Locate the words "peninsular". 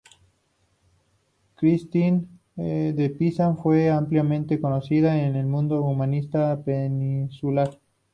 6.65-7.79